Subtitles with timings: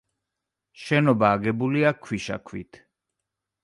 [0.85, 2.85] შენობა აგებულია ქვიშაქვით.